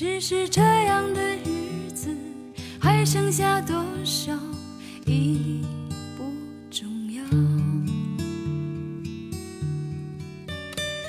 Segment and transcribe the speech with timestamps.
[0.00, 2.16] 只是这样的日子，
[2.78, 4.32] 还剩下多少
[5.06, 5.60] 已
[6.16, 6.22] 不
[6.70, 7.20] 重要。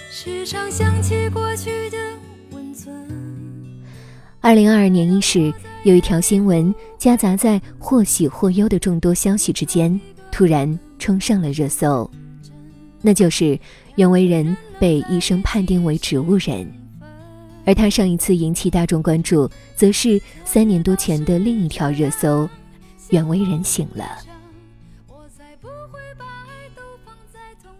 [0.09, 1.97] 时常想起过去的
[2.49, 2.91] 温存。
[4.41, 5.53] 二零二二年伊始，
[5.83, 12.09] 有一条新闻夹杂在或喜或忧的众多消息之间，突然冲上了热搜，
[13.03, 13.59] 那就是
[13.97, 16.67] 袁惟仁被医生判定为植物人。
[17.69, 22.49] 而他上一次引起大众关注，则是三年多前的另一条热搜：
[23.09, 24.03] 袁惟仁醒了。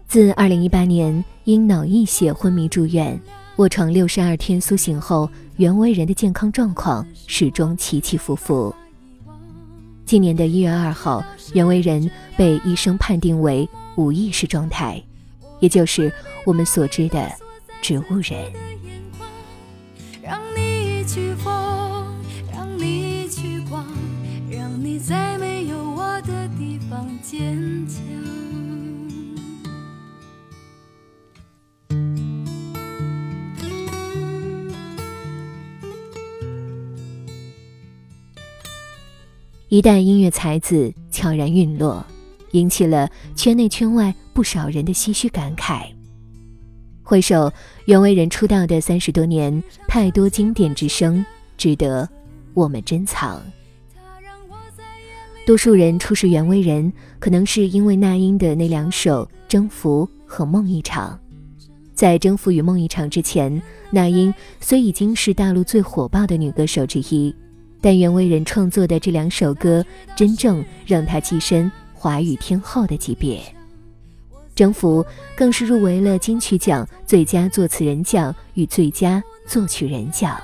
[0.06, 3.20] 自二零一八年因脑溢血昏迷住院，
[3.56, 8.72] 卧床六十二天苏醒后，袁惟仁的健康状况始终起起伏伏。
[10.06, 11.20] 今年的一月二号，
[11.52, 15.02] 袁惟仁被医生判定为无意识状态，
[15.58, 16.12] 也就是
[16.46, 17.28] 我们所知的
[17.82, 18.52] 植物人。
[21.10, 22.06] 让你去疯，
[22.52, 23.84] 让你去狂，
[24.48, 28.00] 让你在没有我的地方坚强。
[39.68, 42.06] 一代音乐才子悄然陨落，
[42.52, 45.92] 引起了圈内圈外不少人的唏嘘感慨。
[47.10, 47.52] 回首
[47.86, 51.26] 袁惟仁出道的三十多年，太多经典之声
[51.56, 52.08] 值得
[52.54, 53.42] 我们珍藏。
[55.44, 61.18] 多数人初识袁惟仁，可能是因为那英的那两首《征服》和《梦一场》。
[61.96, 63.60] 在《征服》与《梦一场》之前，
[63.90, 67.34] 那英虽已经是大陆最火爆的女歌手之一。
[67.80, 69.84] 但袁惟仁创作的这两首歌，
[70.14, 73.40] 真正让她跻身华语天后的级别。
[74.60, 75.02] 《征服》
[75.34, 80.38] 更是入围了金曲奖最佳作词人奖与最佳作曲人奖。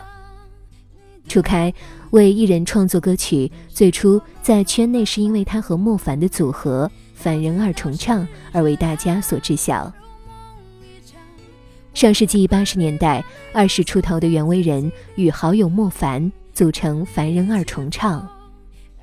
[1.28, 1.71] 初开
[2.12, 9.93] 为艺人创作歌曲，最初在圈内是因为他和莫凡的组合“凡人二重唱”而为大家所知晓。
[11.93, 13.22] 上世纪八十年代，
[13.53, 16.33] 二十出头的袁惟仁与好友莫凡。
[16.54, 18.27] 组成凡人二重唱，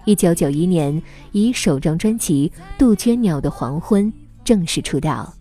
[0.05, 0.99] 一九九一年
[1.33, 4.11] 以首张专辑《杜鹃鸟的黄昏》
[4.43, 5.33] 正式出道。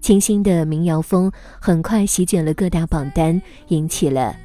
[0.00, 4.36] 清新的民谣风很快席卷了各大榜单，引起了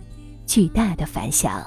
[0.46, 1.62] 巨大的反响。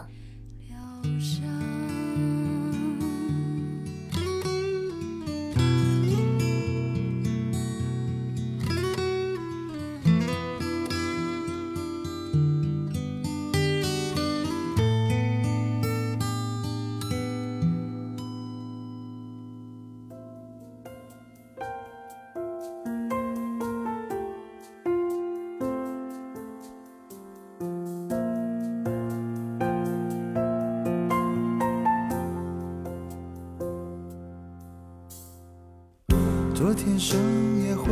[36.55, 37.19] 昨天深
[37.65, 37.91] 夜回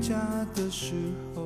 [0.00, 0.14] 家
[0.54, 0.94] 的时
[1.34, 1.42] 候，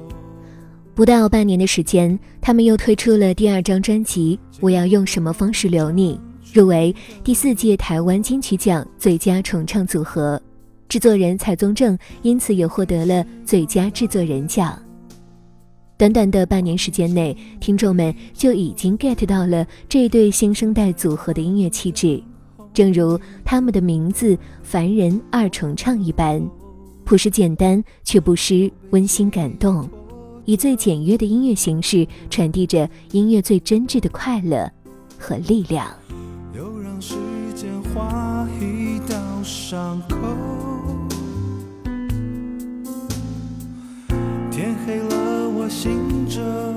[0.94, 6.20] 不到半年的时间，他们又推出了第二张专辑《我要用什么方式留你》，
[6.56, 10.40] 入围第四届台湾金曲奖最佳重唱组合。
[10.88, 14.78] 制作人蔡宗正因此也获得了最佳制作人奖。
[15.96, 22.22] 短短的半年时间内，听众们就已经 get 到了这对新生代组合的音乐气质。
[22.72, 26.42] 正如他们的名字“凡人二重唱”一般，
[27.04, 29.88] 朴实简单却不失温馨感动，
[30.44, 34.70] 以最简约的音乐形式传递着音乐最真挚的快乐
[35.18, 35.86] 和力量。
[36.54, 37.14] 又让时
[37.54, 40.16] 间划一道伤口，
[44.50, 46.71] 天黑了我醒着，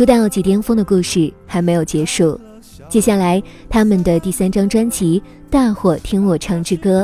[0.00, 2.40] 出道即巅峰的故事还没有结束，
[2.88, 5.20] 接下来他们的第三张专辑
[5.50, 7.02] 《大伙听我唱支歌》，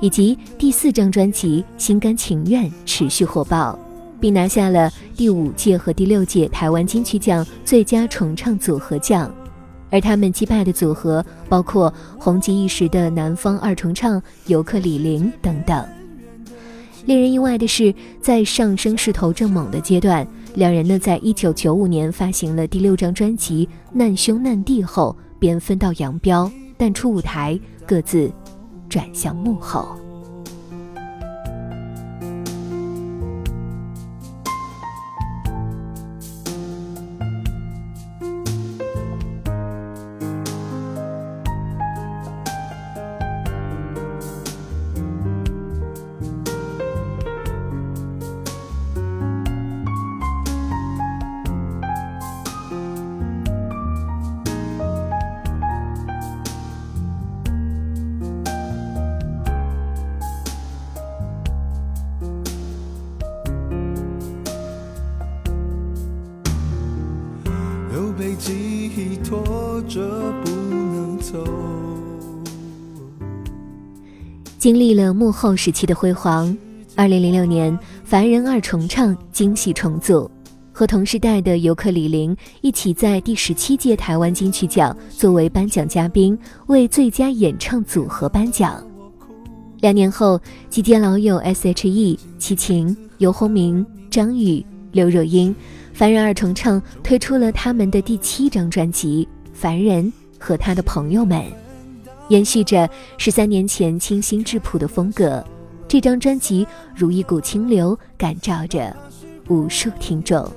[0.00, 3.78] 以及第四张专辑《心甘情愿》持续火爆，
[4.18, 9.30] 并拿下了第五届和第六届台湾金曲奖最佳重唱组合奖。
[9.90, 15.86] 而他们击败的组合包括红极一时的南方二重唱、尤克里林等等。
[17.04, 20.26] 令人意外的是，在上升势头正猛的阶段，
[20.58, 27.56] 两人呢，在一九九五年发行了第六张专辑《难兄难弟》后，便分道扬镳，淡出舞台，
[27.86, 28.28] 各自
[28.88, 29.96] 转向幕后。
[69.24, 70.00] 拖着
[70.44, 71.44] 不能走
[74.58, 76.56] 经历了幕后时期的辉煌，
[76.96, 80.28] 二零零六年，凡人二重唱惊喜重组，
[80.72, 86.36] 和同时代的尤克里林一起在第十七届台湾金曲奖作为颁奖嘉宾，
[86.66, 88.82] 为最佳演唱组合颁奖。
[89.80, 95.54] 两年后，集结老友 S.H.E、齐秦、游鸿明、张宇、刘若英，
[95.98, 101.40] 凡人二重唱推出了他们的第七张专辑《凡人和他的朋友们》。
[102.28, 105.44] 延续着十三年前清新质朴的风格，
[105.88, 106.64] 这张专辑
[106.94, 108.96] 如一股清流，感召着
[109.48, 110.48] 无数听众。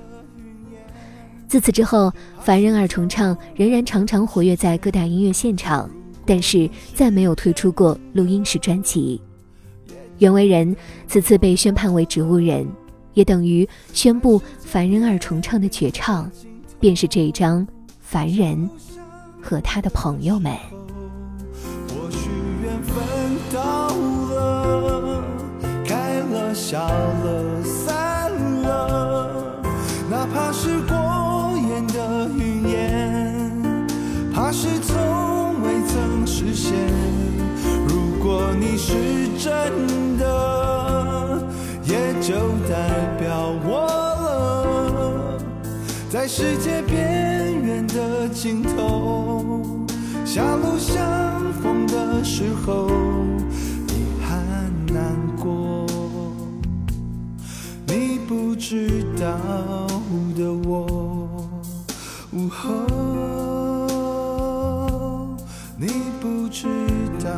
[1.47, 5.89] 自此之后，凡人二重唱仍然常常活跃在各大音乐现场，
[6.23, 9.19] 但是再没有推出过录音室专辑。
[10.19, 10.75] 袁惟仁
[11.07, 12.63] 此次被宣判为植物人，
[13.13, 16.29] 也等于宣布凡人二重唱的绝唱，
[16.79, 17.61] 便是这一张
[17.99, 18.69] 《凡人
[19.41, 20.51] 和他的朋友们》。
[21.93, 22.29] 我许
[22.63, 22.95] 愿分
[23.51, 23.89] 到
[24.33, 25.23] 了，
[25.85, 28.31] 开了笑了，散
[28.61, 29.61] 了，
[30.09, 30.95] 哪怕是过
[31.69, 33.87] 眼的云烟，
[34.33, 36.73] 怕是从未曾实现。
[37.87, 38.93] 如果你是
[39.37, 40.60] 真的，
[46.11, 49.85] 在世界边缘的尽头，
[50.25, 52.89] 狭路相逢的时候，
[53.87, 54.35] 遗憾
[54.87, 55.85] 难过。
[57.87, 59.25] 你不知道
[60.35, 60.85] 的我，
[62.33, 62.67] 午后，
[65.77, 65.87] 你
[66.19, 66.67] 不知
[67.23, 67.31] 道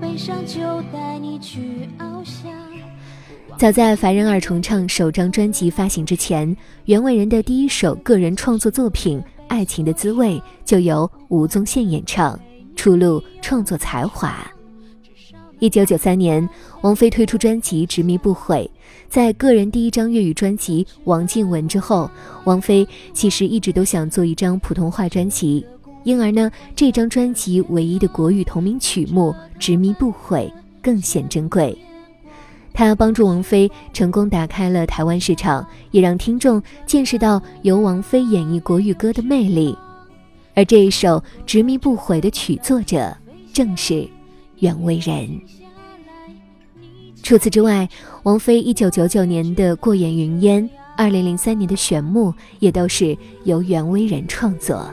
[0.00, 0.60] 悲伤就
[0.92, 2.52] 带你去翱翔
[3.56, 12.38] 早在凡人二重唱首张专辑发行之前，袁惟仁的第一首个人创作作品《爱情的滋味》就由吴宗宪演唱，
[12.76, 14.48] 初露创作才华。
[15.58, 16.48] 一九九三年，
[16.82, 18.70] 王菲推出专辑《执迷不悔》，
[19.08, 22.08] 在个人第一张粤语专辑《王静文》之后，
[22.44, 25.66] 王菲其实一直都想做一张普通话专辑，
[26.08, 30.50] 因而呢，这张专辑唯一的国语同名曲目《执迷不悔》
[30.82, 31.76] 更显珍贵。
[32.72, 39.76] 他帮助王菲成功打开了台湾市场，也让听众见识到由王菲演绎国语歌的魅力。
[40.54, 43.14] 而这一首《执迷不悔》的曲作者
[43.52, 44.08] 正是
[44.60, 45.38] 袁惟仁。
[47.22, 47.86] 除此之外，
[48.22, 54.90] 王菲一九九九年的《过眼云烟》，二零零三年的《玄木》也都是由袁惟仁创作。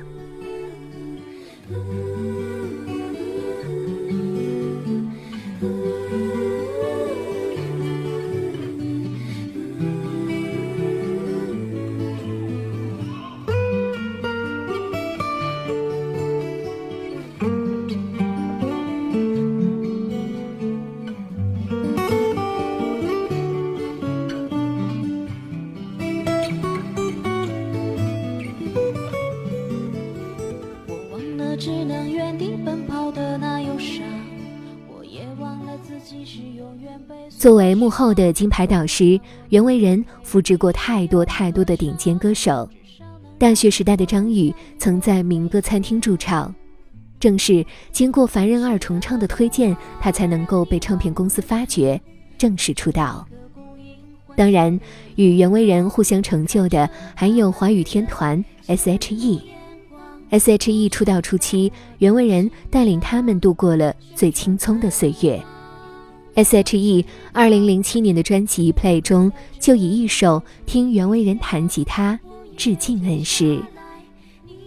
[1.68, 2.05] Mm-hmm.
[37.38, 42.68] 作为幕后的金牌导师，袁惟仁扶植过太多太多的顶尖歌手。
[43.38, 46.54] 大学时代的张宇曾在民歌餐厅驻唱，
[47.20, 52.02] 正是经过凡人二重唱的推荐，他才能够被唱片公司发掘，
[52.38, 53.28] 正式出道。
[54.36, 54.80] 当然，
[55.16, 59.42] 与袁惟仁互相成就的还有华语天团 S.H.E。
[60.32, 65.44] S.H.E 出道初期，袁惟仁带领他们度过了最青葱的岁月。
[66.36, 72.20] S.H.E 二零零七年的专辑《Play》中，就以一首《听袁惟仁弹吉他》
[72.58, 73.60] 致敬恩师。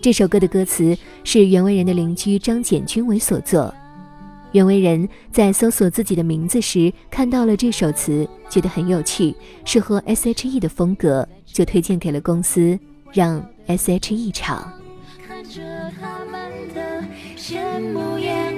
[0.00, 3.74] 这首歌的歌词是袁惟仁的邻居张简君伟所作。
[4.52, 9.34] 袁惟仁在搜索自己的名字时，看到了这首词，觉得很有趣，
[9.66, 12.78] 适合 S.H.E 的风格，就推荐给了公司，
[13.12, 14.72] 让 S.H.E 唱。
[15.26, 15.60] 看着
[16.00, 17.04] 他们的
[17.36, 18.57] 羡慕眼，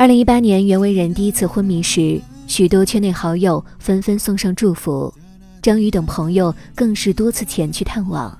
[0.00, 5.12] 二零一八年，袁惟仁第一次昏迷时，许多圈内好友纷纷送上祝福，
[5.60, 8.34] 张宇等朋友更是多次前去探望。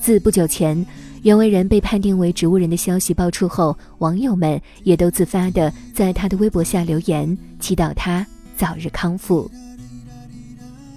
[0.00, 0.84] 自不久前
[1.22, 9.48] 袁惟仁被判定为植物人的消息爆出后，网友们也都自发的在他的微博下留言，祈祷他早日康复。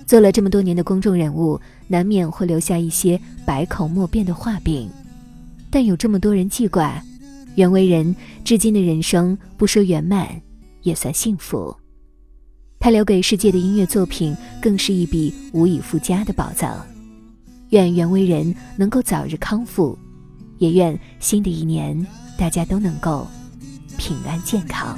[0.08, 4.90] 做了这么多年的公众人物，难免会留下一些百口莫辩的话柄，
[5.70, 7.00] 但有这么多人记挂。
[7.60, 10.42] 袁惟仁至今的人生不说圆满，
[10.84, 11.76] 也算幸福。
[12.80, 16.88] 他留给世界的音乐作品更是一笔无以复加的宝藏。
[17.72, 20.00] 愿袁惟仁能够早日康复，
[20.58, 23.28] 也愿新的一年大家都能够
[23.98, 24.98] 平安健康。